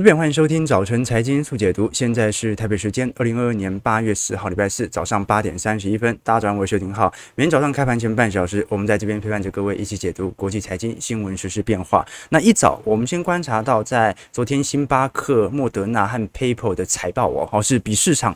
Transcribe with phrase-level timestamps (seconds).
[0.00, 7.12] 这边欢迎收听早晨财经速解读，现在是台北时间二零二二年八月四号礼拜四早上八点三十一分，大家早上好，我是邱廷浩。
[7.34, 12.02] 每天早上开盘前半小时，我们在这边陪伴着各位一起解读国际财经新闻、时事变化。
[12.30, 18.34] 那一早，我们先观察到，在昨天星巴克、莫德纳和 PayPal 的财报哦，好是比市场。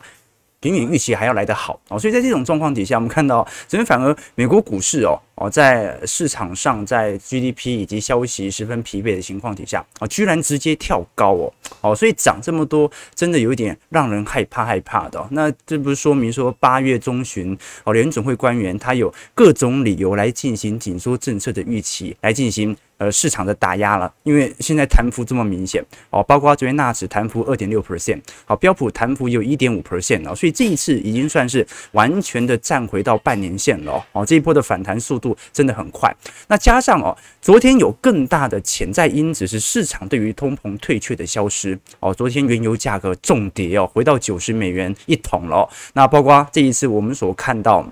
[0.61, 15.27] 远远预期还要来得好哦，所以在这种状况底下，我们看到这边反而美国股市哦哦，在市场上在 GDP 以及消息十分疲惫的情况底下啊，居然直接跳高哦哦，所以涨这么多，真的有一点让人害怕害怕的。
[15.31, 22.75] 那这不是说明说八月中旬哦，联准会官员他有各种理由来进行紧缩政策的预期，来进行。
[22.97, 36.13] 呃，市场的打压了，因为现在弹幅这么明显哦，包括昨天纳指弹幅二点六 percent，好，标普弹幅有一点五 percent 哦，所以这一次已经算是完全的站回到半年线了哦，这一波的反弹速度真的很快。
[36.47, 45.69] 那加上哦，昨天有更大的潜在因子是市场对于通膨退却的消失哦，昨天原油价格重跌哦，回到九十美元一桶了。
[45.93, 47.89] 那包括这一次我们所看到。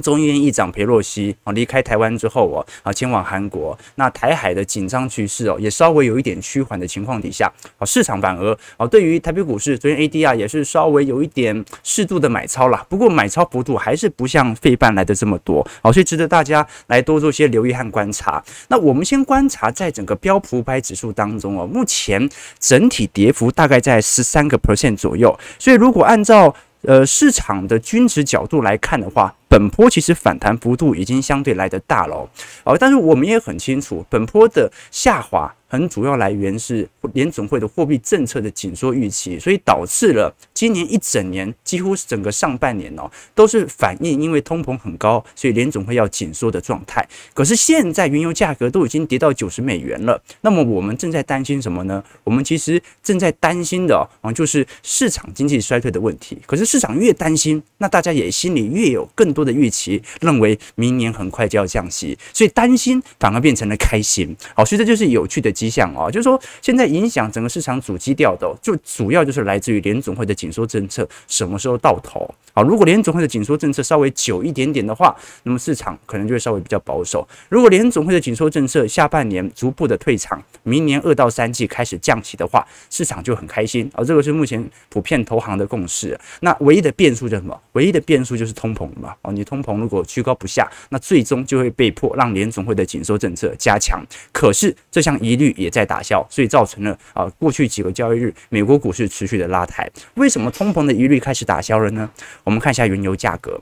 [0.00, 18.42] 众议院议长裴洛西啊离开台湾之后哦啊前往韩国，那台海的紧张局势哦也稍微有一点趋缓的情况底下，啊市场反而啊对于台北股市昨天 ADR 也是稍微有一点适度的买超啦，不过买超幅度还是不像费半来的这么多，好，所以值得大家来多做些留意和观察。
[18.68, 22.28] 那我们先观察在整个标普五百指数当中哦，目前
[22.58, 32.30] 整体跌幅大概在十三个 percent 左右，所以如果按照呃市场的均值角度来看的话，本波其实反弹幅度已经相对来得大了
[32.62, 47.04] 哦，但是我们也很清楚，本波的下滑很主要来源是联总会的货币政策的紧缩预期，所以导致了今年一整年几乎整个上半年哦，都是反映因为通膨很高，所以联总会要紧缩的状态。
[47.34, 52.02] 可是现在原油价格都已经跌到九十美元了，那么我们正在担心什么呢？
[52.22, 56.38] 我们其实正在担心的啊，就是市场经济衰退的问题。
[56.46, 59.39] 可是市场越担心，那大家也心里越有更多。
[59.44, 64.36] 的预期认为明年很快就要降息，所以担心反而变成了开心。
[64.54, 72.32] 好，所以这就是有趣的迹象啊，就是说现在影响整个市场主基调的，就主要就是来自于联总会的紧缩政策什么时候到头。
[72.52, 77.26] 好，如果联总会的紧缩政策稍微久一点点的话，那么市场可能就会稍微比较保守。
[77.48, 83.90] 如果联总会的紧缩政策下半年逐步的退场，明年二到三季开始降息的话，市场就很开心。
[83.94, 86.18] 而这个是目前普遍投行的共识。
[86.40, 87.58] 那唯一的变数是什么？
[87.72, 89.14] 唯一的变数就是通膨嘛。
[89.22, 94.04] 哦你通膨如果居高不下，那最终就会被迫让联总会的紧缩政策加强。
[94.32, 99.88] 可是这项疑虑也在打消，所以造成了啊过去几个交易日美国股市持续的拉抬。
[100.14, 102.10] 为什么通膨的疑虑开始打消了呢？
[102.50, 103.60] 我们看一下原油价格。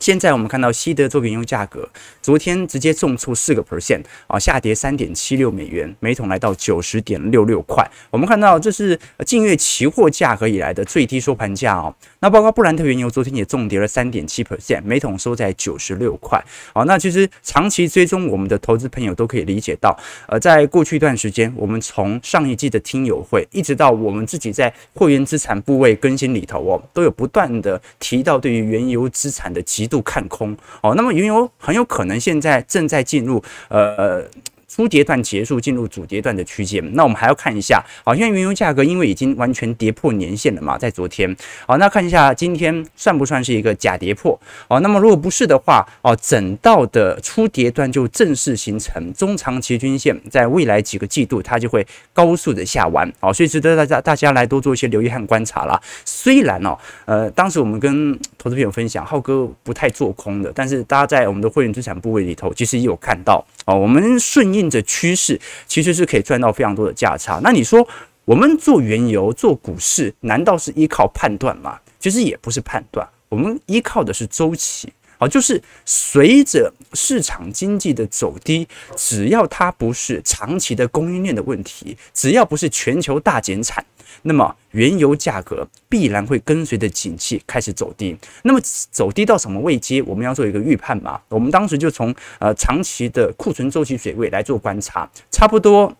[0.00, 1.88] 现在我们看到西德州原油价格
[2.22, 7.86] 昨天直接重挫四个 percent 啊，下跌三点七六美元每桶，来到九十点六六块。
[8.10, 11.94] 我们看到这是近月期货价格以来的最低收盘价哦。
[12.20, 16.42] 那包括布兰特原油昨天也重跌了三点七 percent，每桶收在九十六块。
[16.72, 19.94] 好，那其实长期追踪我们的投资朋友都可以理解到，
[20.28, 29.62] 呃，在过去一段时间，我们从上一季的听友会一直到我们自己在会员资产部位更新里头哦，都有不断的提到对于原油资产的。
[29.74, 34.24] 极度看空哦，那么原油很有可能现在正在进入呃。
[34.74, 36.82] 初跌段结束，进入主跌段的区间。
[36.94, 41.32] 那我们还要看一下，好，像原油价格因为已经完全跌破年线了嘛，在昨天，
[41.64, 44.36] 好，那看一下今天算不算是一个假跌破？
[44.66, 55.80] 哦，那么如果不是的话，哦，整道的初跌段就正式形成中长期均线，在未来几个季度它就会高速的下弯，好，所以值得大家大家来多做一些留意和观察啦。
[56.04, 64.63] 虽然哦，呃，当时我们跟投资朋友分享，浩哥不太做空的，但是大家在我们的会员资产部位里头，其实也有看到，哦，我们顺应。
[64.68, 67.40] 着趋势其实是可以赚到非常多的价差。
[67.42, 67.86] 那你说
[68.24, 71.78] 我们做原油、做股市，难道是依靠判断吗？
[71.98, 74.92] 其实也不是判断，我们依靠的是周期。
[75.16, 78.66] 好，就是随着市场经济的走低，
[78.96, 83.84] 只要它不是长期的供应链的问题，只要不是全球大减产。
[84.26, 88.16] 那么原油价格必然会跟随着景气开始走低。
[88.42, 88.60] 那么
[88.90, 91.20] 走低到什么位阶，我们要做一个预判嘛？
[91.28, 95.94] 我们当时就从呃长期的库存周期水位来做观察，差不多。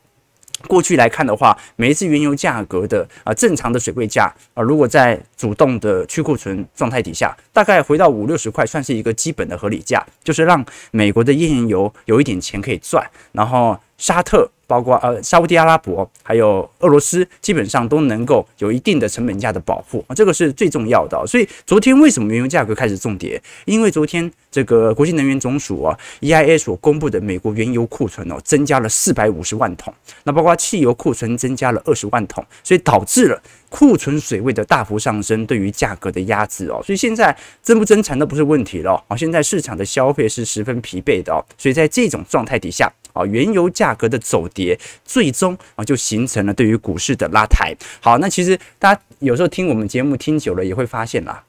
[0.68, 14.50] 过去来看的话，每一次原油价格的啊正常的水位价啊，如果在主动的去库存状态底下，大概回到五六十块，算是一个基本的合理价，就是让美国的页岩油有一点钱可以赚，然后沙特。
[14.74, 21.24] 包括呃，沙乌地阿拉伯还有俄罗斯，基本上都能够有一定的成本价的保护，这个是最重要的。
[21.28, 23.40] 所以昨天为什么原油价格开始重跌？
[23.66, 29.94] 因为昨天这个国际能源总署啊 （EIA） 所公布的美国原油库存哦，增加了四百五十万桶，
[30.24, 36.82] 那包括汽油库存增加了二十万桶，所以导致了库存水位的大幅上升，对于价格的压制哦。
[36.84, 42.92] 所以现在增不增产都不是问题了啊，现在市场的消费是十分疲惫的哦，所以在这种状态底下。
[43.14, 47.74] 啊，原油价格的走跌，最终啊就形成了对于股市的拉抬。
[48.02, 51.42] 好，那其实大家有时候听我们节目听久了，也会发现啦。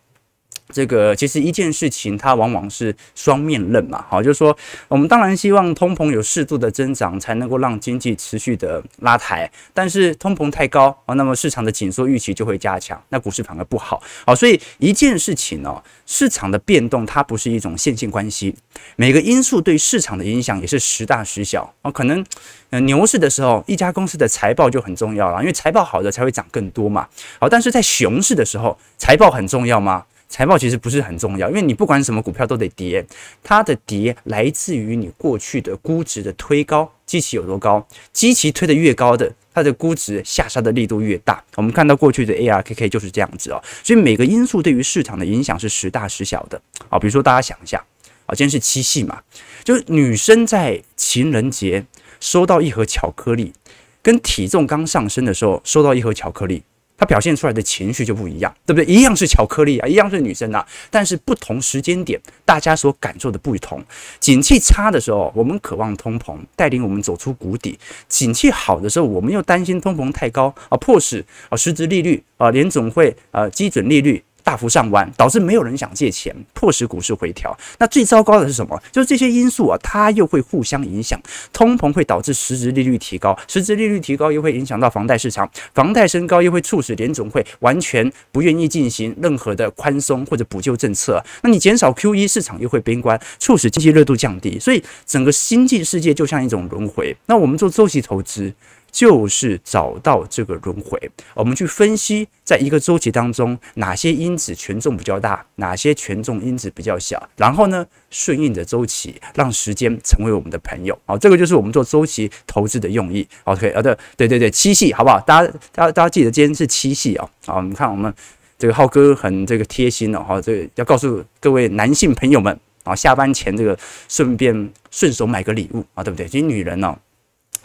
[0.70, 4.04] 这个其实一件事情，它往往是双面刃嘛。
[4.10, 4.56] 好，就是说，
[4.88, 9.50] 我们当然希望通膨有适度的增长，才能够让经济持续的拉抬。
[9.74, 14.02] 但是通膨太高啊，那么市场的紧缩预期就会加强，那股市反而不好。
[14.26, 18.56] 好，所以一件事情哦，市场的变动它不是一种线性关系，
[18.96, 21.92] 每个因素对市场的影响也是时大时小啊。
[21.92, 22.26] 可能
[22.72, 27.08] 呃牛市的时候，一家公司的财报就很重要了，因为财报好的才会涨更多嘛。
[27.40, 30.06] 好，但是在熊市的时候，财报很重要吗？
[30.36, 33.02] 财报其实不是很重要，因为你不管什么股票都得跌，
[33.42, 41.42] 它的跌来自于你过去的估值的推高，基期有多高，基期推得越高的，它的估值下杀的力度越大。
[41.56, 47.00] 我们看到过去的 ARKK 就是这样子哦，所以每个因素对于市场的影响是时大时小的啊。
[47.00, 47.82] 比如说大家想一下
[48.26, 49.22] 啊，今天是七夕嘛，
[49.64, 51.86] 就是女生在情人节
[52.20, 53.54] 收到一盒巧克力，
[54.02, 56.64] 跟体重刚上升的时候收到一盒巧克力。
[56.98, 58.86] 它表现出来的情绪就不一样，对不对？
[58.86, 63.84] 一样是巧克力啊，一样是女生啊，但是不同时间点，大家所感受的不同。
[64.20, 67.78] 景气差的时候，我们渴望通膨带领我们走出谷底；
[68.08, 74.24] 景气好的时候，我们又担心通膨太高啊，迫使啊实质利率啊联总会啊基准利率。
[74.46, 77.58] 大幅上弯，导致没有人想借钱，迫使股市回调。
[77.80, 78.80] 那最糟糕的是什么？
[78.92, 81.20] 就是这些因素啊，它又会互相影响。
[81.52, 91.20] 通膨会导致实质利率提高，实质利率提高又会影响到房贷市场，房贷升高又会促使联总会完全不愿意进行任何的宽松或者补救政策。
[91.42, 94.60] 那你减少 QE，市场又会悲观，促使经济热度降低。
[94.60, 97.18] 所以整个经济世界就像一种轮回。
[97.26, 98.54] 那我们做周期投资。
[98.96, 100.98] 就是找到这个轮回，
[101.34, 110.98] 我们去分析，在一个周期当中，哪些因子权重比较大，哪些权重因子比较小，然后呢，顺应着周期，让时间成为我们的朋友。
[111.06, 113.28] 好，这个就是我们做周期投资的用意。
[113.44, 115.20] OK，啊，对，对对对，七夕，好不好？
[115.20, 117.30] 大家，大家，大家记得今天是七夕哦。
[117.46, 118.14] 好，你看我们
[118.58, 123.78] 这个浩哥很这个贴心哦，哈，这个要告诉各位男性朋友们啊，下班前这个
[124.08, 126.26] 顺便顺手买个礼物啊，对不对？
[126.30, 126.98] 其实女人呢。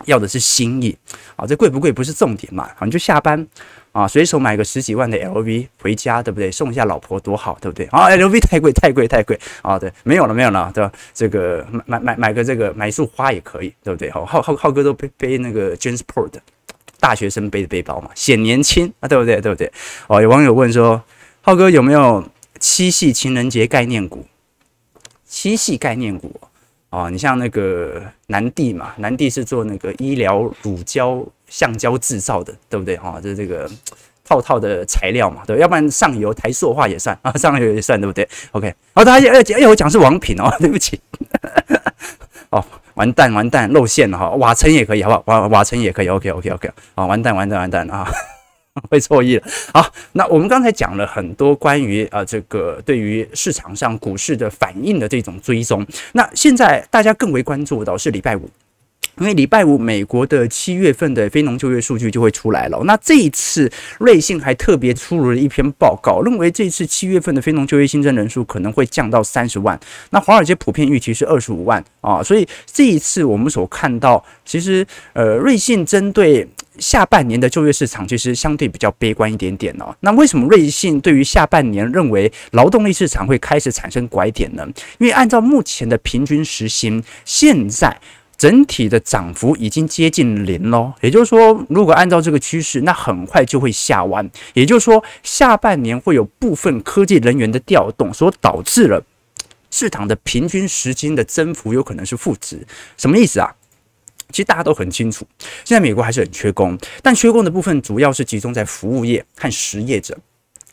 [0.07, 0.97] 要的是心意
[1.37, 3.47] 啊，这贵不贵不是重点嘛，好，你就下班
[3.93, 6.51] 啊，随手买个十几万的 LV 回家，对不对？
[6.51, 7.87] 送一下老婆多好，对不对？
[7.87, 10.93] 啊，LV 太贵太贵太贵啊，对，没有了没有了，对吧？
[11.13, 14.11] 这个买买买买个这个买一束花也可以，对不对？
[14.11, 16.31] 好，浩浩浩哥都背背那个 JanSport
[16.99, 19.41] 大学生背的背包嘛，显年轻啊，对不对？
[19.41, 19.71] 对不对？
[20.07, 21.03] 哦，有网友问说，
[21.41, 22.25] 浩哥有没有
[22.59, 24.27] 七夕情人节概念股？
[25.27, 26.41] 七夕概念股。
[27.11, 32.97] 你像那个南帝嘛，南帝是做那个医疗乳胶橡胶制造的，对不对？
[32.97, 33.71] 哈、哦，这这个
[34.25, 41.01] 套套的材料嘛，对，要不然上游台塑化也算啊，上游也算，对不对？OK，好，大家要要我讲是王品哦， 对不起，
[42.51, 42.65] 哦，
[42.95, 45.41] 完蛋完蛋露馅了哈，瓦城也可以，好不好？
[45.41, 48.11] 瓦瓦城也可以，OK OK OK，啊，完蛋完蛋完蛋啊！
[48.89, 49.47] 会错意了。
[49.73, 55.85] 好，那我们刚才讲了很多关于呃这个对于市场上股市的反应的这种追踪。
[56.13, 58.49] 那现在大家更为关注的是礼拜五，
[59.21, 62.81] 因为礼拜五美国的七月份的非农就业数据就会出来了。
[62.85, 69.79] 那这一次瑞信还特别出炉了一篇报告，认为这次七月份的非农就业新增人数可能会降到三十万。
[70.11, 76.49] 那华尔街普遍预期是二十五万啊，所以这一次我们所看到，其实呃瑞信针对。
[76.79, 79.95] 下半年的就业市场其实相对比较悲观一点点哦。
[80.01, 84.67] 那为什么瑞信对于下半年认为劳动力市场会开始产生拐点呢？
[84.97, 87.95] 因为按照目前的平均时薪，现在
[88.41, 90.95] 整体的涨幅已经接近零喽。
[91.03, 94.27] 也就是说，如果按照这个趋势，那很快就会下弯。
[94.55, 99.05] 也就是说，下半年会有部分科技人员的调动，所导致了
[99.71, 102.67] 市场的平均时间的增幅有可能是负值。
[102.97, 103.55] 什么意思啊？
[104.31, 105.27] 其实大家都很清楚，
[105.67, 110.17] 现在美国还是很缺工，但缺工的部分主要是集中在服务业和实业者，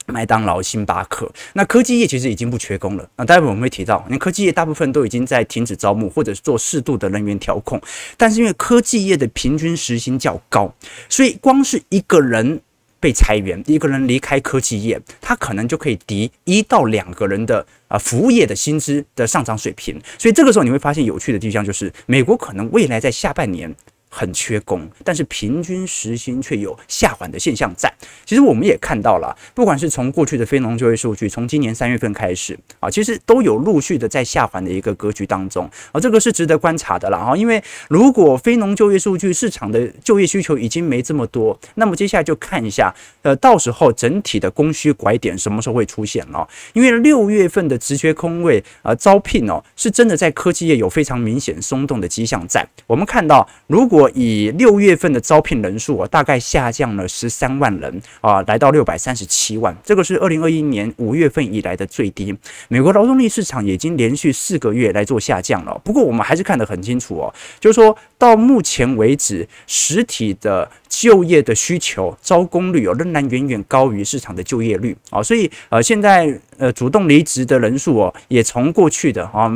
[0.07, 1.31] 麦当劳、星巴克。
[1.53, 3.09] 那科技业其实已经不缺工了。
[3.15, 7.79] 那待会我们会提到，因为科技业大部分都已经在停止招募或者是做适度的人员调控，
[8.17, 10.73] 但是因为科技业的平均时薪较高，
[11.07, 12.59] 所以光是一个人。
[12.99, 19.95] 被裁员，一个人离开科技业，他可能就可以抵一到两个人的啊服务业的薪资的上涨水平。
[20.17, 23.73] 所以这个时候你会发现有趣的地方就是，美国可能未来在下半年
[24.09, 27.91] 很缺工，但是平均时薪却有下滑的现象在。
[28.25, 37.35] 其实我们也看到了，不管是从过去的非农就业数据，从今年三月份开始啊，其实都有陆续的在下滑的一个格局当中啊，这个是值得观察的了哈。
[37.35, 46.47] 因为如果非农就业数据市场的就业需求已经没这么多，那么接下来就看一下，呃，到时候整体的供需拐点什么时候会出现了？
[46.73, 52.65] 因为六月份的职缺空位啊，招聘哦，是真的在科技业有非常明显松动的迹象在。
[52.85, 62.35] 我们看到，如果我以六月份的招聘人数啊，大概下降了十三万人啊，来到六百三十七万，这个是二零二一年五月份以来的最低。
[62.67, 65.81] 美国劳动力市场已经连续四个月来做下降了。
[65.83, 79.51] 不过我们还是看得很清楚哦，就是说到目前为止，实体的就业的需求招工率哦，仍然远远高于市场的就业率啊，所以呃，现在呃，主动离职的人数哦，也从过去的啊。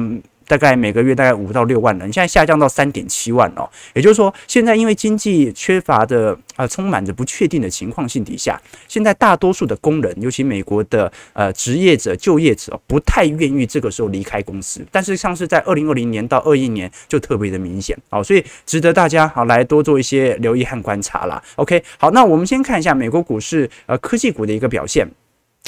[0.47, 3.69] 大概每个月大概五到六万人，现在下降到三点七万哦。
[3.93, 14.85] 也就是说，现在因为经济缺乏的呃，充满着不确定的情况性底下，现在大多数的工人，尤其美国的呃职业者、就业者，不太愿意这个时候离开公司。
[14.91, 21.41] 但是像是在二零二零年到二一年就特别的明显哦，所以值得大家好来多做一些留意和观察啦。
[21.55, 25.07] OK，好，那我们先看一下美国股市呃科技股的一个表现。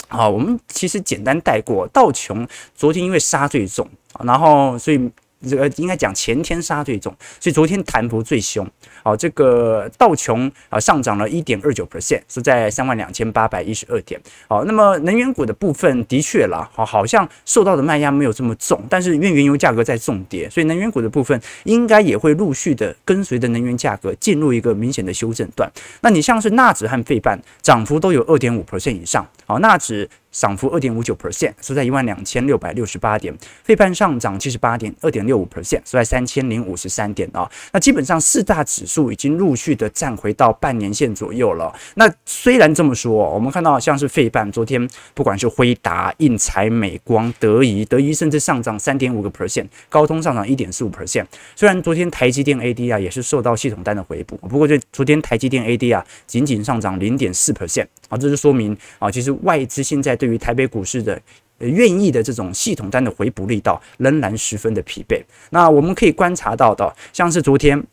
[0.07, 3.87] 好，我们其实简单带过道琼，昨天因为杀最重，
[4.23, 5.09] 然后所以。
[5.45, 8.65] 这个应该讲前天杀最重，所以昨天弹幅最凶。
[9.03, 14.17] 好，这个道琼啊上涨了一点二九 percent，是在三万两千八百一十二点。
[14.47, 25.69] 好，那么能源股的部分的确啦，好，好像受到的卖压没有这么重，但是因为原油价格在重跌，所以能源股的部分应该也会陆续的跟随着能源价格进入一个明显的修正段。
[25.99, 30.09] 那你像是纳指和费半涨幅都有二点五 percent 以上，好，纳指。
[30.33, 33.33] 涨幅二点五九 percent，收在一万两千六百六十八点。
[33.63, 37.49] 费半上涨七十八点，二点六五 percent，收在三千零五十三点啊。
[37.71, 41.71] 那基本上四大指数已经陆续的站回到半年线左右了。
[41.95, 51.25] 那虽然这么说，我们看到像是费半昨天不管是辉达、印材、美光、德仪，德仪甚至上涨三点五个 percent，高通上涨一点四五 percent。
[51.55, 60.17] 虽然昨天台积电 AD 啊也是受到系统单的回补，不过这昨天台积电 AD 啊仅仅上涨零点四 percent 啊，这就说明啊，其实外资现在。
[60.23, 61.21] 对于台北股市的
[61.57, 65.21] 愿意的这种系统单的回补力道仍然十分的疲惫。
[65.49, 67.83] 那我们可以观察到的，像是昨天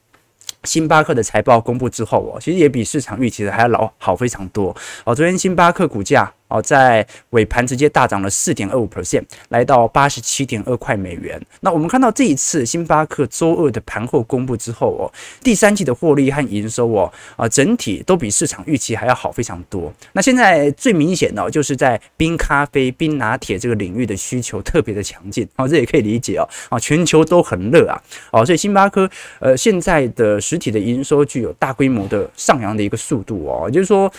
[0.63, 5.13] 星巴克的财报公布之后哦，其实也比市场预期的还要老好非常多哦。
[5.13, 6.33] 昨天星巴克股价。
[6.51, 11.41] 哦，在尾盘直接大涨了四点二五 percent，来到八十七点二块美元。
[11.61, 15.07] 那我们看到这一次星巴克周二的盘后公布之后哦，
[15.43, 19.93] 第三季的获利和营收哦，啊，整体都比市场预期还要好非常多。
[20.13, 25.49] 那现在最明显的就是在冰咖啡、冰拿铁这个领域的需求特别的强劲。
[25.57, 26.49] 哦，这也可以理解哦。
[26.69, 27.95] 啊，全球都很热啊。
[28.33, 34.11] 哦，所以星巴克呃现在的实体的营收具有大规模的上扬的一个速度哦，就是说。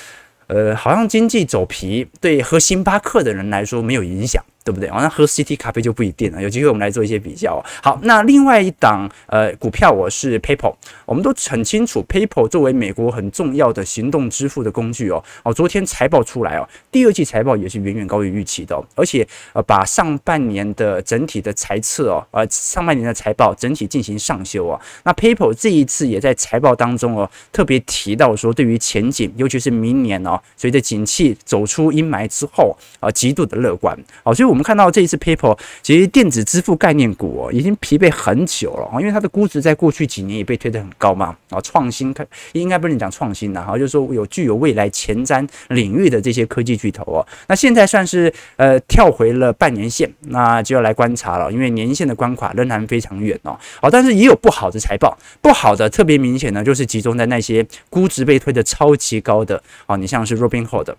[0.54, 4.44] 呃，好像经济走皮，对喝星巴克的人来说没有影响。
[4.64, 4.90] 对不对？
[4.90, 6.42] 好像喝 CT 咖啡就不一定了。
[6.42, 7.64] 有机会我们来做一些比较。
[7.82, 10.76] 好，那另外一档呃股票我是 PayPal，
[11.06, 24.80] 我们都很清楚，PayPal 作为美国很重要的行动支付的工具哦哦，昨天财报出来哦，第二季财报也是远远高于预期的，而且呃把上半年的整体的财测哦呃上半年的财报整体进行上修啊。
[25.04, 34.51] 那 PayPal 这一次也在财报当中哦特别提到说，对于前景，尤其是明年哦，随着景气走出阴霾之后啊，极度的乐观哦，所以。
[34.52, 60.94] 我们看到这一次 PayPal 其实电子支付概念股哦，已经疲惫很久了，因为它的估值在过去几年也被推得很高嘛，啊，创新开应该不能讲创新的哈，就是说有具有未来前瞻领域的这些科技巨头哦，那现在算是呃跳回了半年线，那就要来观察了，因为年线的关卡仍然非常远哦，好，但是也有不好的财报，不好的特别明显呢，就是集中在那些估值被推得超级高的哦，你像是 Robinhood。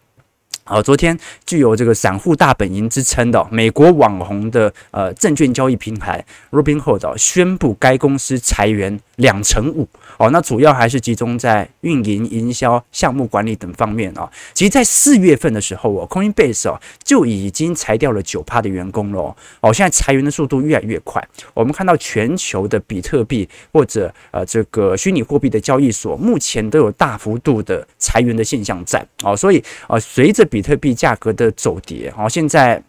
[0.64, 9.88] 好，昨天具有这个散户大本营之称的美国网红的呃证券交易平台 Robinhood 宣布该公司裁员两成五。
[10.18, 14.30] 哦，那主要还是集中在运营、营销、项目管理等方面啊。
[14.52, 19.34] 其实，在四月份的时候哦，Coinbase 哦就已经裁掉了九趴的员工了。
[19.60, 21.26] 哦，现在裁员的速度越来越快。
[21.54, 29.04] 我们看到全球的比特币或者呃这个虚拟货币的交易所，目前都有大幅度的裁员的现象在。
[29.22, 32.82] 哦，所以呃，随着比特币价格的走跌，哦，现在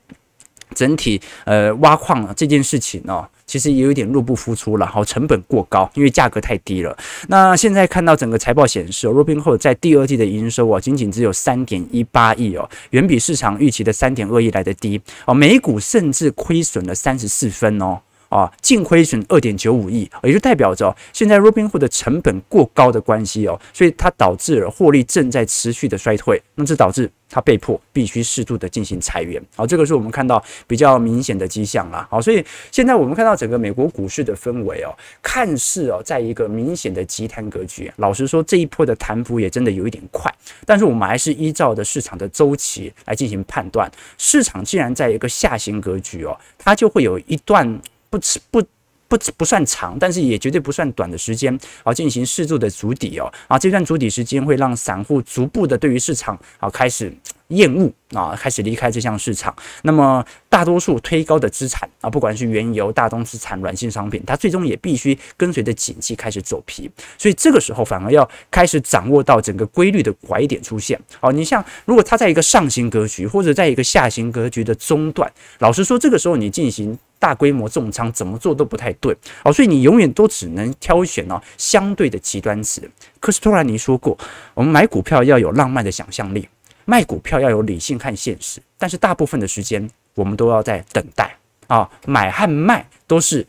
[0.75, 3.25] 整体呃挖矿这件事情呢。
[3.53, 6.97] 其实也有点入不敷出了，好，成本过高，因为价格太低了。
[7.27, 17.99] 那现在看到整个财报显示，Robinhood 在第二季的营收啊，仅仅只有三点一八亿哦，远比市场预期的三点二亿来得低哦，每股甚至亏损了三十四分哦。
[18.33, 29.39] 啊，净亏损二点九五亿，也就代表着现在 Robinhood 的成本过高的关系哦，所以它导致了获利正在持续的衰退，那这导致它被迫必须适度的进行裁员。
[29.55, 32.07] 好，这个是我们看到比较明显的迹象啦。
[32.09, 34.89] 好，所以现在我们看到整个美国股市的氛围哦，
[35.21, 37.91] 看似哦，在一个明显的急弹格局。
[37.97, 40.33] 老实说，这一波的弹幅也真的有一点快，
[40.65, 43.87] 但是我们还是依照的市场的周期来进行判断。
[44.17, 47.79] 市场既然在一个下行格局哦，它就会有一段。
[48.13, 48.19] 不
[48.51, 48.67] 不
[49.07, 57.11] 不不算长，但是也绝对不算短的时间啊，进行适度的筑底哦啊，这段筑底时间会让散户逐步的对于市场啊开始。
[57.49, 59.55] 厌恶啊，开始离开这项市场。
[59.83, 66.89] 那么大多数推高的资产啊，不管是原油、大宗资产、软性商品，它最终也必须跟随着景气开始走皮。
[67.17, 70.99] 所以这个时候反而要开始掌握到整个规律的拐点出现。
[71.19, 79.15] 哦，你像如果它在一个上行格局或者在一个下行格局的中段，老实说，这个时候你进行大规模重仓，怎么做都不太对。
[79.43, 82.89] 哦，所以你永远都只能挑选哦相对的极端值。
[83.19, 84.17] 可是托兰尼说过，
[84.53, 86.47] 我们买股票要有浪漫的想象力。
[86.85, 91.35] 卖股票要有理性和现实，但是大部分的时间我们都要在等待
[91.67, 93.45] 啊，买和卖都是。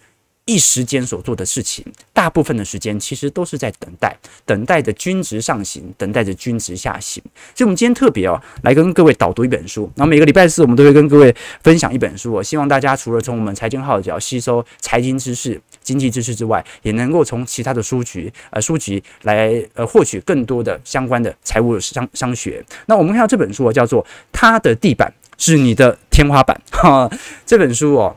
[0.47, 7.23] 一时间所做的事情，大部分的时间其实都是在等待，等待着均值上行，等待着均值下行。
[7.55, 9.91] 所以，我们今天特别哦，来跟各位导读一本书。
[9.97, 12.31] 然后每个礼拜四，我们都会跟各位分享一本书。
[12.31, 22.63] 我希望大家除了从我们财经号角吸收财经知识、经济知识之外，也能够从其他的书局呃书籍来呃获取更多的相关的财务商商学。
[22.85, 27.11] 那我们看到这本书叫做《他的地板是你的天花板》哈，
[27.47, 28.15] 这本书哦。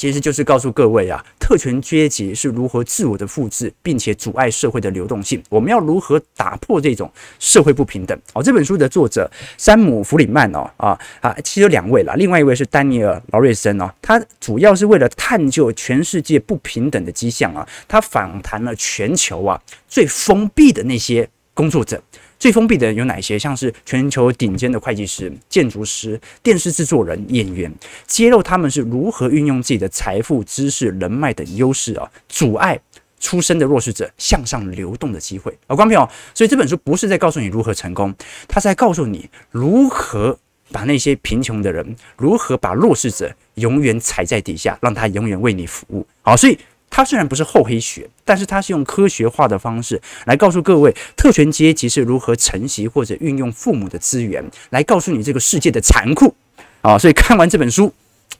[0.00, 5.42] 其实就是告诉各位啊，特权阶级是如何自我的复制，并且阻碍社会的流动性。
[5.50, 8.18] 我们要如何打破这种社会不平等？
[8.32, 22.02] 哦，这本书的作者山姆·弗里曼哦，啊啊，其实有两位啦，另外一位是丹尼尔·劳瑞森哦，他主要是为了探究全世界不平等的迹象啊，他访谈了全球啊最封闭的那些工作者。
[22.40, 23.38] 最封闭的人有哪些？
[23.38, 27.70] 像是全球顶尖的会计师、建筑师、电视制作人、演员，
[28.06, 32.80] 揭露他们是如何运用自己的财富、知识、人脉等优势啊，阻碍
[33.20, 35.52] 出身的弱势者向上流动的机会。
[35.66, 38.14] 啊，观众朋友，所以这本书不是在告诉你如何成功，
[38.48, 40.38] 它是在告诉你如何
[40.72, 46.06] 把那些贫穷的人，如何把弱势者永远踩在底下，让他永远为你服务。
[46.22, 46.58] 好，所以。
[46.90, 56.34] 它虽然不是厚黑学，但是它是用科学化的方式来告诉各位，特权阶级是如何承袭或者运用父母的资源，来告诉你这个世界的残酷
[56.82, 56.98] 啊！
[56.98, 57.90] 所以看完这本书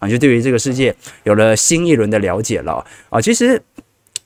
[0.00, 3.20] 啊，就对于这个世界有了新一轮的了解了啊！
[3.20, 3.62] 其实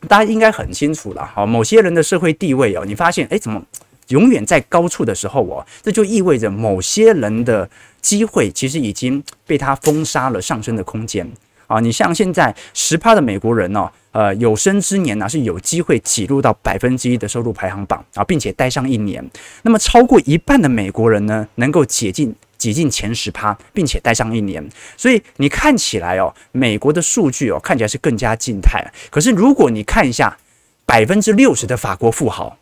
[0.09, 3.63] 大家应该很清楚了啊，某些人的社会地位哦，你发现诶，怎么
[4.09, 7.69] 永远在高处的时候哦，这就意味着某些人的
[8.01, 11.31] 机会其实已经被他封杀了上升的空间
[11.67, 11.81] 啊！
[11.81, 13.91] 你像现在十趴的美国人哦。
[14.13, 19.29] 呃，有生之年呢、是有机会挤入到百分之一的收入排行榜啊，并且待上一年。
[19.63, 24.65] 那么超过一半的美国人呢，能够挤进挤进前十趴，并且待上一年。
[24.97, 28.89] 所以你看起来哦，美国的数据哦看起来是更加静态。
[29.11, 30.39] 可是如果你看一下
[30.87, 32.57] 百分之六十的法国富豪，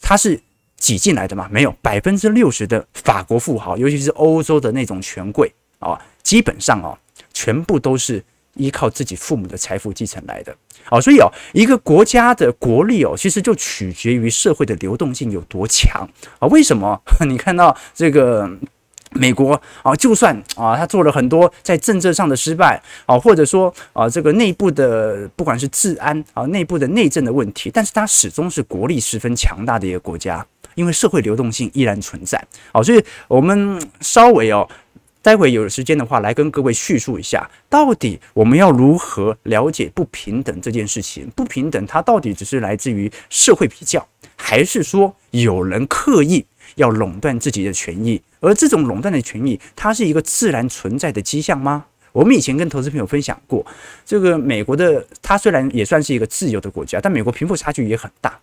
[0.00, 0.40] 他是
[0.76, 1.48] 挤进来的吗？
[1.48, 6.98] 没有，百分之六十的法国富豪，尤其是欧洲的那种权贵啊，基本上哦，
[7.32, 8.24] 全部都是。
[8.56, 10.54] 依靠自己父母的财富继承来的，
[10.90, 16.06] 哦，所以哦，一个国家的国力哦，其实就取决于社会的流动性有多强
[16.38, 16.46] 啊。
[16.48, 17.00] 为什么？
[17.26, 18.46] 你看到这个
[19.12, 32.38] 美国啊，就算啊，他做了很多在政治上的失败啊，或者说啊，这个内部的不管是治安啊，内部的内政的问题，但是它始终是国力十分强大的一个国家，因为社会流动性依然存在。
[32.70, 34.68] 好，所以我们稍微哦。
[35.22, 41.30] 待会有时间的话，来跟各位叙述一下，到底我们要如何了解不平等这件事情？
[41.36, 44.06] 不平等它到底只是来自于社会比较，
[44.36, 48.20] 还是说有人刻意要垄断自己的权益？
[48.40, 51.86] 而这种垄断的权益，它是一个自然存在的迹象吗？
[52.10, 53.64] 我们以前跟投资朋友分享过，
[54.04, 58.38] 这个美国的它虽然也算是一个自由的国家，但美国贫富差距也很大。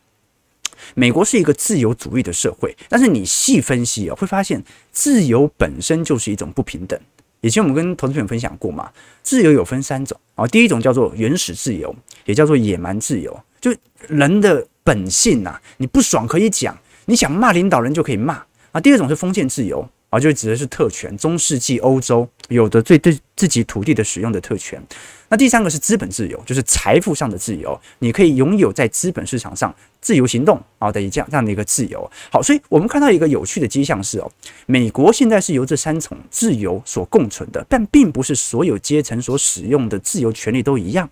[0.95, 6.99] 美国是一个自由主义的社会，但是你细分析啊，会发现自由本身就是一种不平等。
[7.41, 8.91] 以前我们跟投资朋友分享过嘛，
[9.23, 13.73] 自由有分三种啊，第一种叫做原始自由，也叫做野蛮自由，就
[14.08, 18.82] 人的本性呐，你不爽可以讲，你想骂领导人就可以骂啊。
[18.82, 24.81] 第二种是封建自由啊，就指的是特权，中世纪欧洲有的对对自己土地的使用的特权。
[25.29, 32.09] 那第三个是资本自由，就是财富上的自由，你可以拥有在资本市场上自由行动啊的这样这样的一个自由。
[32.31, 34.31] 好，所以我们看到一个有趣的迹象是哦，
[34.65, 41.07] 美国现在是由这三重自由所共存的，但并不是所有阶层所使用的自由权利都一样。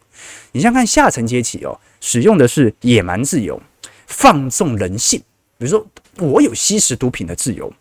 [0.51, 3.61] 你像看下层阶级哦，使用的是野蛮自由，
[4.07, 5.19] 放纵人性，
[5.59, 5.85] 比如说
[6.17, 7.71] 我有吸食毒品的自由。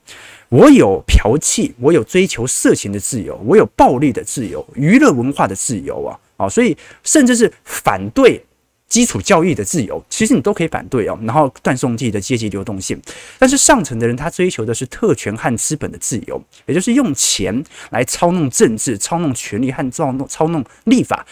[0.49, 6.49] 我有嫖妓，我有追求色情的自由，我有暴力的自由，娱乐文化的自由啊啊！
[6.49, 8.45] 所以甚至是反对
[8.89, 11.19] 基础教育的自由，其实你都可以反对哦。
[11.23, 12.97] 然后断送自己的阶级流动性，
[13.39, 21.27] 但是上层的人他追求的是特权和资本的自由，也就是用钱来操弄政治、操弄权力和操弄操弄立法。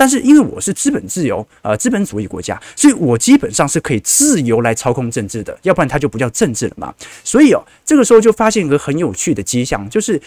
[0.00, 6.94] 但是因为我是资本自由，呃，资本主义国家，所以我基本上是可以自由来操控政治的，要不然它就不叫政治了嘛。
[7.22, 10.18] 所以哦，这个时候就发现一个很有趣的迹象，就是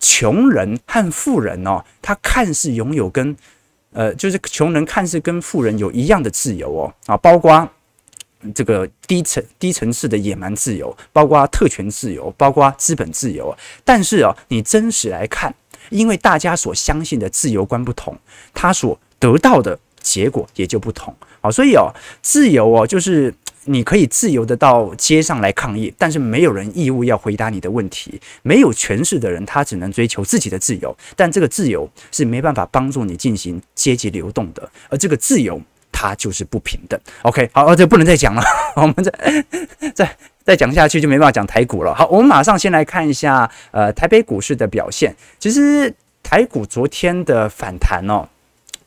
[0.00, 3.36] 穷人和富人哦，他看似拥有跟，
[3.92, 7.68] 呃，就是穷人看似跟富人有一样的自由哦，啊，包括
[8.52, 13.56] 这个低层低层次的野蛮自由，包括特权自由，包括资本自由。
[13.84, 15.54] 但是哦，你真实来看，
[15.90, 18.16] 因为大家所相信的自由观不同，
[18.54, 23.32] 他所得到的结果也就不同，好，所以哦，自由哦，就是
[23.66, 28.18] 你可以自由的到街上来抗议，但是没有人义务要回答你的问题。
[28.42, 35.60] 没有权势的人，他只能追求自己的自由，但这个自由是没办法帮助你进行阶级流动的，而这个自由
[35.92, 36.98] 它就是不平等。
[37.22, 38.42] OK，好，这不能再讲了，
[38.76, 39.12] 我们再
[39.94, 40.16] 再
[40.50, 41.94] 再讲下去就没办法讲台股了。
[41.94, 45.14] 好，我们马上先来看一下呃台北股市的表现。
[45.38, 48.26] 其实台股昨天的反弹哦。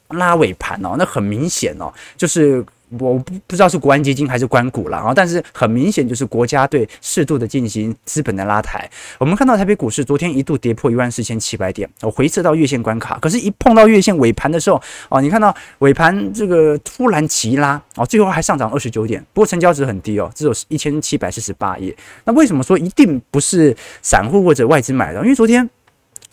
[0.10, 2.64] 拉尾盘哦，那很明显哦，就是
[3.00, 8.90] 我不不知道是国安基金还是官股了啊，但是很明显就是国家队适度的进行资本的拉抬。
[9.18, 21.96] 我们看到台北股市昨天一度跌破一万四千七百点，我回撤到月线关卡，可是，一碰到月线尾盘的时候哦，你看到尾盘这个突然急拉哦，最后还上涨二十九点，不过成交值很低哦，只有一千七百四十八亿。
[22.26, 25.22] 那为什么说一定不是散户或者外资买的？
[25.22, 25.70] 因为昨天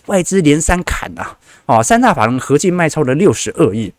[0.07, 1.39] 外资连三砍啊。
[1.67, 3.93] 哦，三大法人合计卖超了六十二亿。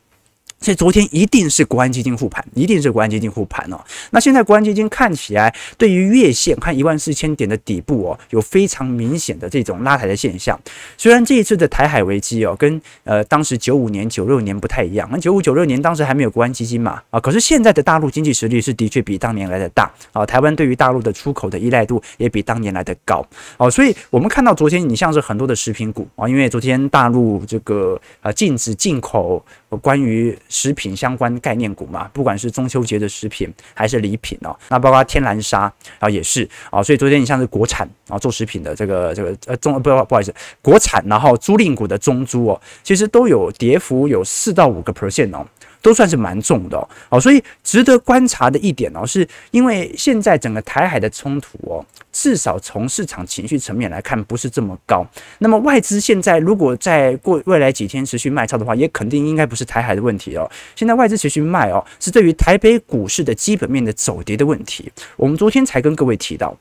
[0.61, 3.79] 所以昨天一定是国安基金护盘，一定是国安基金护盘哦。
[4.11, 10.59] 那现在国安基金看起来对于月线看一万四千点的底部哦，有非常明显的这种拉抬的现象。
[10.97, 20.23] 虽然这一次的台海危机哦，跟呃当时九五年、九六年不太一样，那九五、九六年当时还没有国安基金嘛啊，可是现在的大陆经济实力是的确比当年来的大啊。
[20.23, 23.25] 台湾对于大陆的出口的依赖度也比当年来的高
[23.57, 23.69] 哦。
[23.69, 29.43] 所以我们看到昨天你像是很多的食品股啊，因为昨天大陆这个啊禁止进口
[29.77, 45.45] 关于食品相关概念股嘛，不管是中秋节的食品还是礼品哦，那包括天然砂啊也是啊，所以昨天你像是国产啊做食品的这个这个呃中不不好意思，国产然后租赁股的中租哦，其实都有跌幅有四到五个 percent 哦。
[45.81, 55.05] 都算是蛮重的哦，所以值得观察的一点哦，是因为现在整个台海的冲突哦，至少从市场情绪层面来看不是这么高。
[55.39, 60.49] 那么外资现在如果在过未来几天持续卖超的话，也肯定应该不是台海的问题哦。
[60.75, 64.91] 现在外资持续卖哦，是对于台北股市的基本面的走跌的问题。
[65.15, 66.55] 我们昨天才跟各位提到，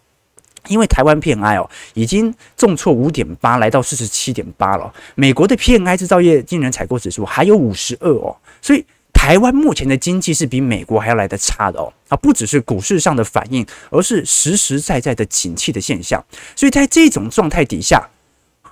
[0.69, 4.91] 因为台湾 PMI 哦已经重挫五点八，来到四十七点八了。
[5.15, 8.83] 美国的 PMI 制造业经人采购指数还有五十二哦，所以。
[9.31, 16.21] 台湾目前的经济是比美国还要来得差的哦，啊，不只是股市上的反应，而是实实在在的景气的现象。
[16.57, 18.05] 所以在这种状态底下，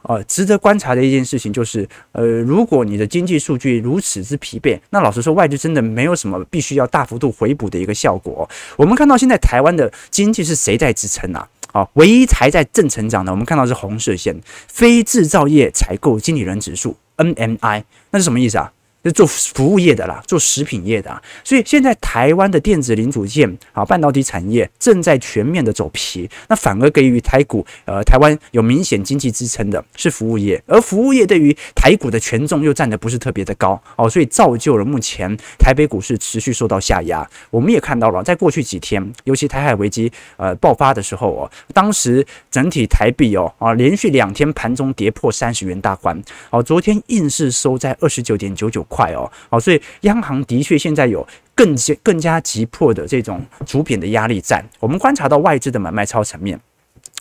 [0.02, 8.50] 呃，值得观察的一件事情就是，呃，如果你的经济数据如此之疲惫，那老实说，外资真的没有什么必须要大幅度回补的一个效果。
[8.76, 11.48] 我们看到现在台湾的经济是谁在支撑啊？
[11.70, 18.72] 啊，唯一还在正成长的，我们看到是红色线，非制造业采购经理人指数 （NMI），那是什么意思啊？
[19.12, 37.24] 做服务业的啦，做食品业的啊，所以现在台湾的电子零组件啊，半导体产业正在全面的走皮，那反而给予台股呃，台湾有明显经济支撑的是服务业，而服务业对于台股的权重又占的不是特别的高哦，所以造就了目前台北股市持续受到下压。
[37.50, 48.78] 我们也看到了，在过去几天，尤其台海危机呃爆发的时候哦，当时整体台币哦啊连续两天盘中跌破三十元大关哦，昨天硬是收在二十九点九九。
[48.98, 54.64] 快哦，好，所以央行的确现在有更加更加急迫的这种主贬的压力在。
[54.80, 56.58] 我们观察到外资的买卖超层面，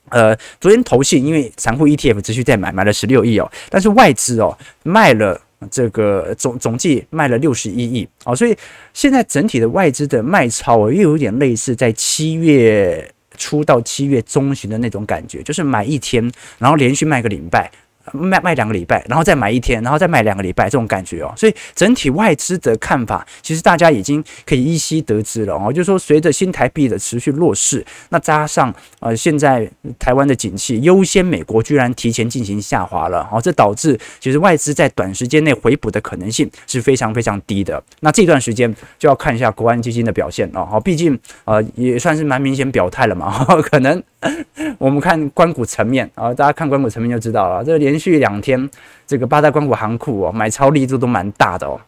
[0.10, 8.58] 呃，昨天投信因为散户 ETF 持续在买，买了十六亿哦，但是外资哦卖了这个总总计卖了六十一亿哦，所以
[8.94, 17.70] 现在整体的外资的卖超又有点类似在七月初到七月中旬的那种感觉，就是买一天，然后连续卖个礼拜。
[18.13, 21.34] 卖卖两个礼拜，然后再买一天，然后再卖两个礼拜，这种感觉哦。
[21.36, 25.72] 所以整体外资的看法，其实大家已经可以依稀得知了哦。
[25.72, 37.82] 就是说，随着新台币的持续弱势，那加上呃现在台湾的景气优先美国居然提前进行下滑了哦，这导致其实外资在短时间内回补的可能性是非常非常低的。
[38.02, 44.02] 那这段时间就要看一下国安基金的表现了哦，毕竟呃也算是蛮明显表态了嘛，可能
[44.78, 48.69] 我们看关股层面啊，大家看关股层面就知道了，这个连连续两天
[49.07, 51.81] 这个八大关股行库哦买超力度都蛮大的哦。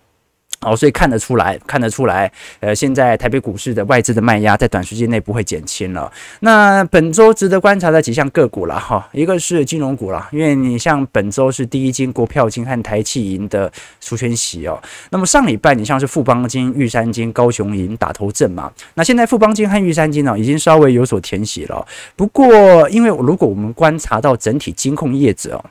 [0.61, 6.11] 哦，所以看得出来，看得出来，呃，现在台北股市的外资的卖压在短时间内不会减轻了。
[6.41, 14.77] 那本周值得观察的几项个股了哈，一个是金融股了，因为你像本周是第一金、国票金和台企银的除权息哦。
[15.11, 21.87] 那么上礼拜你像是富邦金、玉山金、高雄银打头阵嘛，那现在富邦金和玉山金呢已经稍微有所填息了。
[22.17, 25.63] 不过，因为如果我们观察到整体金控业者哦。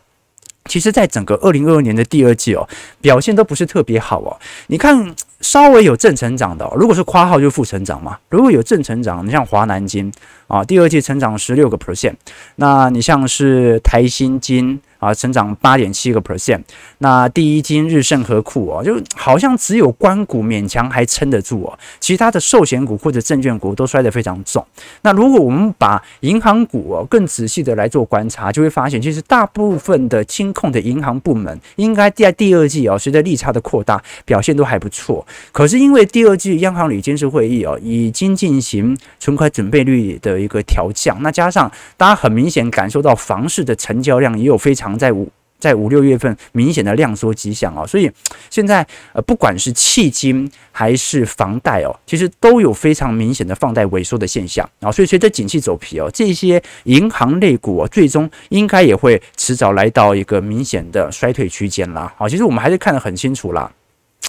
[0.68, 2.68] 其实，在整个二零二二年的第二季哦，
[3.00, 4.36] 表现都不是特别好哦。
[4.66, 8.18] 你看，稍微有正成长的，如果是夸号就负成长嘛。
[8.28, 10.12] 如果有正成长，你像华南金
[10.46, 12.14] 啊，第二季成长十六个 percent，
[12.56, 14.80] 那你像是台新金。
[14.98, 16.60] 啊，成长八点七个 percent。
[16.98, 24.64] 那第一金日盛和库哦，就好像只有关股勉强还撑得住哦，其他的寿险股或者证券股都摔得非常重。
[25.02, 35.24] 那如果我们把银行股哦更仔细的来做观察，就会发现，其实大部分的金控的银行部门应该在第二季哦，随着利差的扩大，表现都还不错。
[35.52, 44.87] 可是因为第二季央行里监事会议哦已经进行存款准备率的一个调降，那加上大家很明显感受到房市的成交量也有非常。
[44.96, 48.08] 在五在五六月份明显的量缩迹象哦，所以
[48.48, 62.14] 现在呃不管是迄今还是房贷哦，其实都有非常明显的放贷萎缩的现象啊，所以随着景气走皮哦，这些银行类股哦，最终应该也会迟早来到一个明显的衰退区间啦。
[62.16, 63.68] 好，其实我们还是看得很清楚啦。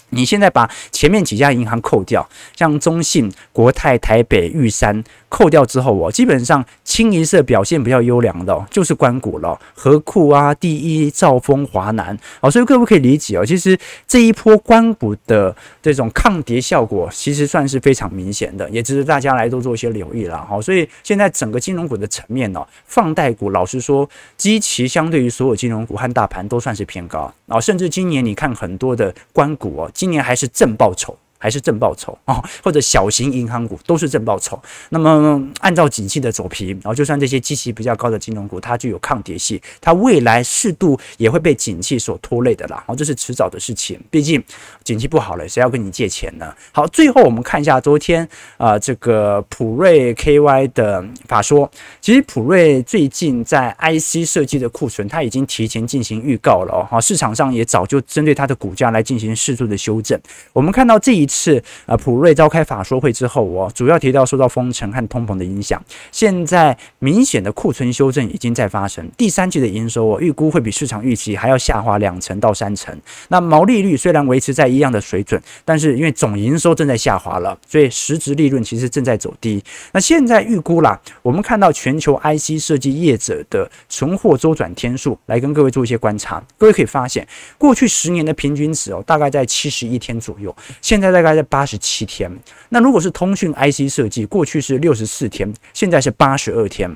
[0.10, 5.04] 你现在把前面几家银行扣掉，像中信、国泰、台北、玉山。
[5.30, 20.44] 扣掉之后哦，基本上清一色表现比较优良的，就是官股了，合库啊、第一、兆丰、华南，好，所以各位可以理解哦，其实这一波官股的这种抗跌效果，其实算是非常明显的，也值得大家来多做一些留意了。
[20.50, 31.18] 好，所以现在整个金融股的层面哦，放贷股老实说，基期相对于所有金融股和大盘都算是偏高啊，甚至今年你看很多的官股哦，今年还是正报酬。
[31.40, 34.62] 还是正报酬哦，或者小型银行股都是正报酬。
[34.90, 42.84] 那么按照景气的走平，然后就算这些基期比较高的金融股，它具有抗跌性，它未来适度也会被景气所拖累的啦。
[42.88, 43.98] 哦，这是迟早的事情。
[44.12, 44.44] 毕竟
[44.84, 46.54] 景气不好了，谁要跟你借钱呢？
[46.74, 51.72] 好，最后我们看一下昨天啊，这个普瑞 KY 的法说，
[52.02, 57.00] 其实普瑞最近在 IC 设计的库存，它已经提前进行预告了哦。
[57.00, 60.20] 市场上也早就针对它的股价来进行适度的修正。
[60.52, 61.29] 我们看到这一。
[61.30, 69.08] 是呃，普瑞召开法说会之后，哦，主要提到受到封城和通膨的影响，现在明显的库存修正已经在发生。
[69.16, 73.00] 第三季的营收哦，预估会比市场预期还要下滑两成到三成。
[73.28, 79.64] 那毛利率虽然维持在一样的水准，但是因为总营收正在下滑了，所以实质利润其实正在走低。
[79.92, 86.44] 那现在预估啦，我们看到全球 IC 设计业者的存货周转天数，来跟各位做一些观察。
[86.58, 87.28] 各位可以发现，
[87.60, 91.19] 过去十年的平均值哦，大概在七十一天左右，现在在。
[91.22, 92.32] 大概在八十七天，
[92.70, 96.90] 那如果是通讯 IC 设计，过去是六十四天，现在是八十二天。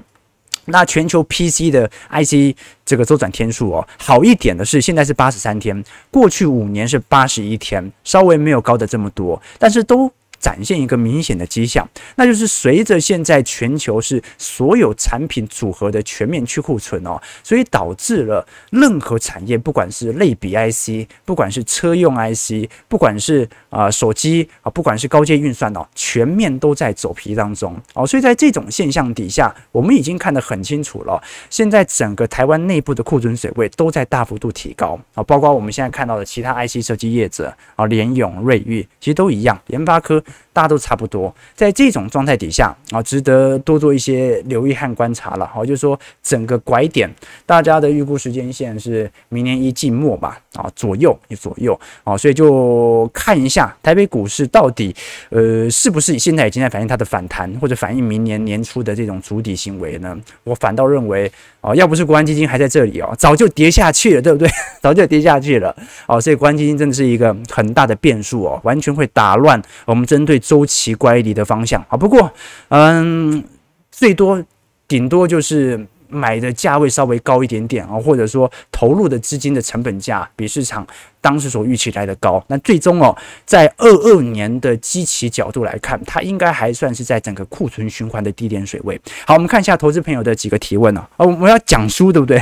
[0.66, 10.12] 那全球 PC 的 IC 这个周转天数哦，好一点的是现在是八十三天，过去五年是八十一天，稍微没有高的这么多，但是都。
[10.44, 28.06] 展现一个明显的迹象，那就是随着现在全球是所有产品组合的全面去库存哦，所以导致了任何产业，不管是类比 IC，不管是车用 IC，不管是啊、呃、手机啊，不管是高阶运算哦，全面都在走皮当中哦。
[28.06, 31.24] 所以在这种现象底下，我们已经看得很清楚了。
[31.50, 40.22] 现在整个台湾内部的库存水位都在大幅度提高啊，包括我们现在看到的其他 IC 设计业者啊，联咏、瑞昱，其实都一样，联发科。
[40.52, 45.48] 大家都差不多，在这种状态底下啊，值得多做一些留意和观察了。
[45.48, 47.10] 好，就是说整个拐点，
[47.46, 54.96] 大家的预估时间线是明年一季末吧，啊左右也左右啊，所以就看一下台北股市到底
[55.30, 60.15] 呃是不是现在已经在反映它的反弹，或者反映明年年初的这种筑底行为呢？
[60.43, 64.48] 我反倒认为啊，要不是国安基金还在这里哦，早就跌下去了， 对不对？
[64.82, 65.76] 早就跌下去了。
[66.06, 70.40] 哦，所以国安基金真的是一个很大的变数哦，完全会打乱我们真对。
[70.44, 72.30] 周期乖离的方向啊，不过，
[72.68, 73.42] 嗯，
[73.90, 74.44] 最多
[74.90, 80.86] 顶多就是买的价位稍微高一点点啊，或者说投入的资金的成本价比市场
[81.22, 89.00] 当时所预期来的高，那最终哦，在二二年的基期角度来看，它应该还算是在整个库存循环的低点水位。
[89.26, 92.42] 好，我们看一下投资朋友的几个提问呢啊，哦，我们要讲书对不对？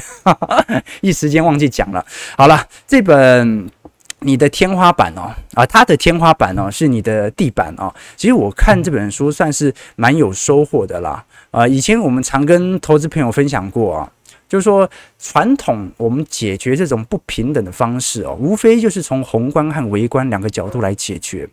[1.01, 2.03] 一时间忘记讲了。
[2.35, 3.69] 好了，这本
[4.23, 7.93] 你的天花板哦，啊，它的天花板哦是你的地板哦。
[8.15, 11.23] 其实我看这本书算是蛮有收获的啦。
[11.49, 14.11] 啊，以前我们常跟投资朋友分享过啊，
[14.47, 21.49] 就是说传统我们解决这种不平等的方式哦，无非就是从宏观和微观两个角度来解决。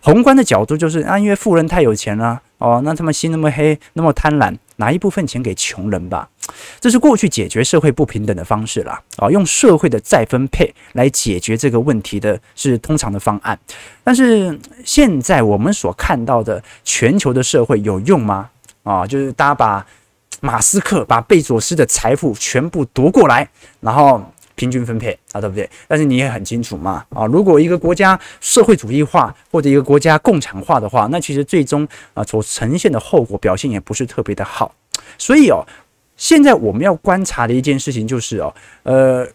[0.00, 6.28] 宏观的角度就是啊，因为富人太有钱了哦，那他们心那么黑，那么贪婪，拿一部分钱给穷人吧，
[6.80, 9.00] 这是过去解决社会不平等的方式啦。
[9.18, 13.56] 啊，用社会的再分配来解决这个问题的是通常的方案。
[14.02, 18.48] 但是现在我们所看到的全球的社会有用吗？
[18.82, 19.86] 啊，就是大家把
[20.40, 23.46] 马斯克、把贝佐斯的财富全部夺过来，
[23.80, 24.24] 然后
[24.60, 25.66] 平均分配啊，对不对？
[25.88, 34.74] 但是你也很清楚嘛，啊，如果一个国家社会主义化或者一个国家共产化的话，那其实最终啊所呈现的后果表现也不是特别的好。
[35.16, 35.64] 所以哦，
[36.18, 39.26] 现在我们要观察的一件事情就是哦，呃，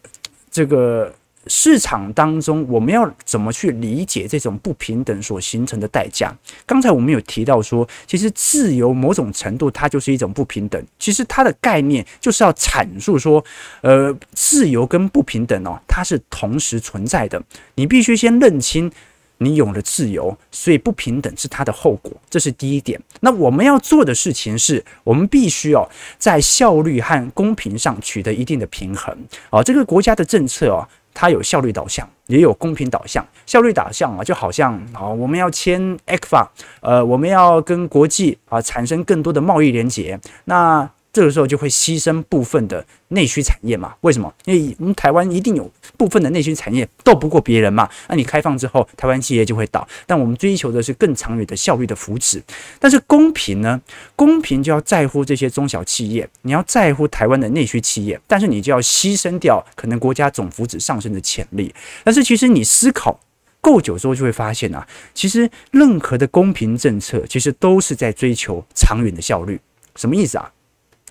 [0.51, 1.11] 这个。
[1.47, 6.35] 市场当中，我们要怎么去理解这种不平等所形成的代价？
[6.65, 10.83] 刚才我们有提到说，其实自由某种程度它就是一种不平等。
[10.97, 13.43] 其实它的概念就是要阐述说，
[13.81, 17.41] 呃，自由跟不平等哦，它是同时存在的。
[17.75, 18.91] 你必须先认清，
[19.37, 22.99] 你有了自由，所以不平等是它的后果，这是第一点。
[23.19, 29.15] 那我们要做的事情是，我们必须哦，在效率和公平上取得一定的平衡。
[29.51, 30.87] 哦，这个国家的政策哦。
[31.15, 33.25] 它有效率导向，也有公平导向。
[33.47, 36.45] 效率导向啊，就好像啊，我们要签 ECFA，
[36.81, 40.87] 呃，我们要跟国际啊产生更多的贸易连接，那。
[41.15, 43.95] 这个时候就会牺牲部分的内需产业嘛？
[44.01, 44.33] 为什么？
[44.43, 47.89] 因为我们台湾一定有部分的内需产业斗不过别人嘛。
[48.09, 49.87] 那你开放之后，台湾企业就会倒。
[50.05, 52.41] 但我们追求的是更长远的效率的福祉。
[52.81, 53.81] 但是公平呢？
[54.17, 61.73] 公平就要在乎这些中小企业，你要在乎台湾的内需企业，但是你就要牺牲掉可能国家总福祉上升的潜力。
[62.03, 63.17] 但是其实你思考
[63.61, 69.57] 够久之后，就会发现啊，其实任何的公平政策，其实都是在追求长远的效率。
[69.95, 70.51] 什么意思啊？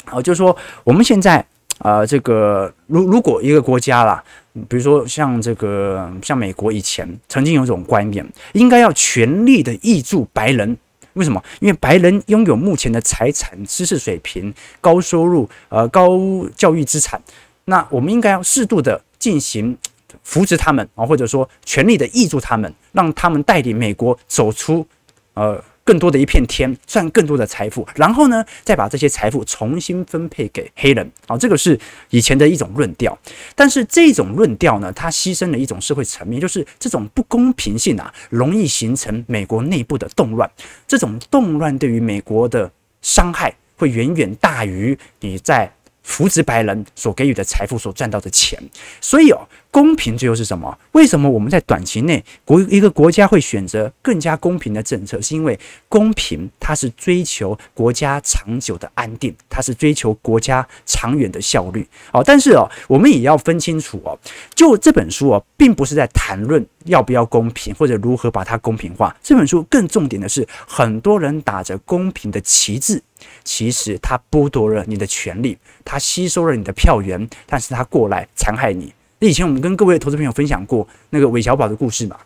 [0.06, 1.38] 好，就是说我们现在
[1.78, 4.22] 啊、呃，这个如如果一个国家啦，
[4.68, 10.76] 比如说像这个像美国以前曾经有一种观念，应该要全力的挹注白人，
[11.14, 11.42] 为什么？
[11.60, 16.18] 因为白人拥有目前的财产、知识水平、高收入、呃高
[16.54, 17.20] 教育资产，
[17.64, 19.76] 那我们应该要适度的进行
[20.22, 24.86] 扶持他们啊，或者说全力的挹注他们，让他们带领美国走出
[25.34, 25.62] 呃。
[25.84, 31.12] 更多的一片天，赚更多的财富，然后呢，再把这些财富重新分配给黑人。
[31.26, 31.78] 啊，这个是
[32.10, 33.16] 以前的一种论调。
[33.54, 40.50] 但是这种论调呢，它牺牲了一种社会层面，就是这种不公平性啊，容易形成美国内部的动乱。
[40.88, 45.70] 这种动乱对于美国的伤害会远远大于你在。
[46.06, 48.62] 扶植白人所给予的财富所赚到的钱，
[49.00, 49.40] 所以哦，
[49.74, 50.78] 公平最后是什么？
[50.92, 55.20] 为什么我们在短期内国一个国家会选择更加公平的政策？
[55.20, 55.58] 是因为
[55.88, 61.84] 公平它是追求国家长久的安定，它是追求国家长远的效率。
[62.12, 64.16] 哦，但是哦，我们也要分清楚哦，
[64.54, 69.16] 就这本书哦，并不是在谈论要不要公平或者如何把它公平化。
[69.24, 73.02] 这本书更重点的是，很多人打着公平的旗帜。
[73.42, 78.92] 其实他剥夺了你的权利，他吸收了你的票源，但是他过来残害你。
[79.18, 82.16] 那以前我们跟各位投资朋友分享过那个韦小宝的故事嘛？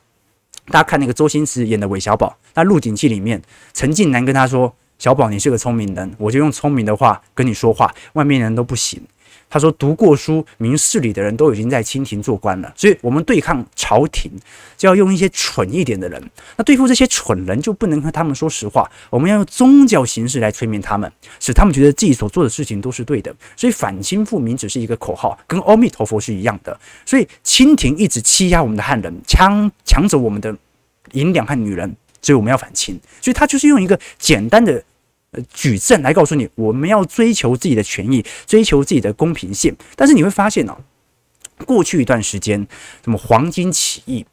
[0.67, 3.41] 大家看那个周星驰演的韦小宝，那《鹿鼎记》里面，
[3.73, 9.01] 陈近南跟他说：“小宝，你是个聪明人，我就用聪明的话跟你说话，外面人都不行。”
[9.51, 14.31] 他说：“读过书、明事理的人都已经在清廷做官了，所以我们对抗朝廷
[14.77, 16.23] 就要用一些蠢一点的人。
[16.57, 18.91] 那对付这些蠢人，就不能和他们说实话。
[19.09, 23.35] 我们要用宗教形式来催眠他们，使他们觉得自己所做的事情都是对的。
[23.57, 26.79] 所以反清复明只是一个口号，跟阿弥陀佛是一样的。
[27.07, 30.55] 所以清廷一直欺压我们的汉人，抢抢走我们的
[31.13, 33.01] 银两和女人，所以我们要反清。
[33.21, 34.83] 所以他就是用一个简单的。”
[35.53, 39.75] 举证来告诉你，我们要追求自己的权益，追求自己的公平性。
[39.97, 42.67] 但是你会发现呢、哦，过去一段时间，
[43.05, 44.25] 什么黄巾起义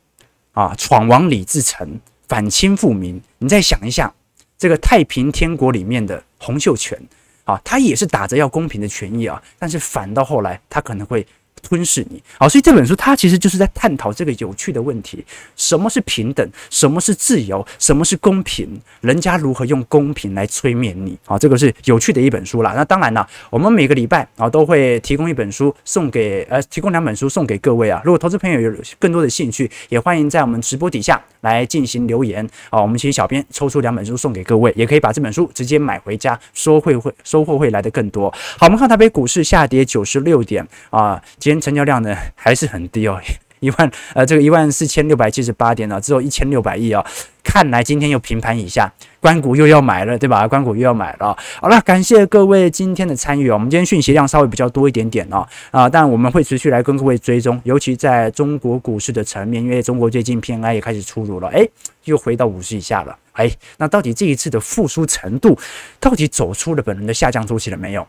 [0.54, 3.22] 啊，闯王李自成，反清复明。
[3.40, 4.14] 你再想一下，
[4.58, 7.00] 这个太平天国里面的洪秀全
[7.44, 11.26] 啊，他也是打着要公平的权益啊，但是反到后来，他可能会
[11.62, 12.22] 吞噬你。
[12.38, 15.24] 好，所以这本书它其实就是在探讨这个有趣的问题：
[15.56, 16.48] 什么是平等？
[16.70, 17.66] 什么是自由？
[17.80, 18.80] 什么是公平？
[19.02, 21.18] 人家如何用公平来催眠你？
[21.26, 22.74] 好，这个是有趣的一本书啦。
[22.76, 28.02] 那当然了，我们每个礼拜啊都会提供一本书送给呃，提供两本书送给各位啊。
[28.06, 32.82] 如果投资朋友有更多的兴趣，也欢迎在我们直播底下来进行留言啊。
[32.82, 38.30] 我们请小编抽出两本书送给各位，也可以把这本书直接买回家，收会会收获会来的更多。
[38.58, 43.22] 好，我们看台北股市下跌九十六点啊，今天成交量呢还是很低哦，
[43.62, 47.06] 一万呃这个一万四千六百七十八点呢，只有一千六百亿啊。
[47.44, 50.48] 看来今天又平盘以下，关谷又要买了，对吧？
[50.48, 51.38] 关谷又要买了。
[51.62, 53.54] 好了，感谢各位今天的参与哦。
[53.54, 61.70] 我们今天讯息量稍微比较多一点点哦，啊，但我们会持续来跟各位追踪，尤其在中国股市的层面，因为中国最近 PMI 也开始出炉了，诶，
[62.06, 65.56] 又回到五十以下了，诶，那到底这一次的复苏程度，
[66.00, 68.08] 到底走出了本轮的下降周期了没有？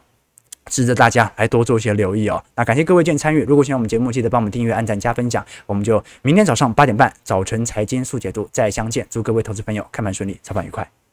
[0.70, 2.42] 值得大家来多做一些留意哦。
[2.54, 5.44] 那感谢各位今天参与，如果喜欢我们节目，记得帮我们订阅、按赞、加分享。
[5.66, 9.06] 我们就明天早上八点半早晨财经速解读再相见。
[9.08, 11.05] 祝各位投资朋友开盘顺利，操盘愉快。